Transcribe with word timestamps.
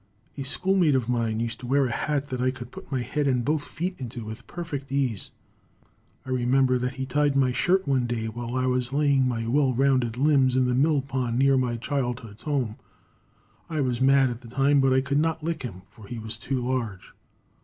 A 0.35 0.41
schoolmate 0.41 0.95
of 0.95 1.07
mine 1.07 1.39
used 1.39 1.59
to 1.59 1.67
wear 1.67 1.85
a 1.85 1.91
hat 1.91 2.29
that 2.29 2.41
I 2.41 2.49
could 2.49 2.71
put 2.71 2.91
my 2.91 3.03
head 3.03 3.27
and 3.27 3.45
both 3.45 3.63
feet 3.63 3.93
into 3.99 4.25
with 4.25 4.47
perfect 4.47 4.91
ease. 4.91 5.29
I 6.25 6.31
remember 6.31 6.79
that 6.79 6.95
he 6.95 7.05
tied 7.05 7.35
my 7.35 7.51
shirt 7.51 7.87
one 7.87 8.07
day 8.07 8.25
while 8.25 8.55
I 8.55 8.65
was 8.65 8.91
laying 8.91 9.27
my 9.27 9.45
well 9.45 9.75
rounded 9.75 10.17
limbs 10.17 10.55
in 10.55 10.65
the 10.67 10.73
mill 10.73 11.03
pond 11.03 11.37
near 11.37 11.55
my 11.55 11.77
childhood's 11.77 12.41
home. 12.41 12.77
I 13.69 13.81
was 13.81 14.01
mad 14.01 14.31
at 14.31 14.41
the 14.41 14.47
time, 14.47 14.81
but 14.81 14.91
I 14.91 15.01
could 15.01 15.19
not 15.19 15.43
lick 15.43 15.61
him, 15.61 15.83
for 15.91 16.07
he 16.07 16.17
was 16.17 16.39
too 16.39 16.65
large. 16.65 17.13